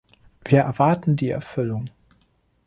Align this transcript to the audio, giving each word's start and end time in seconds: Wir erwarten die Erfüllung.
Wir 0.45 0.61
erwarten 0.61 1.15
die 1.15 1.29
Erfüllung. 1.29 1.91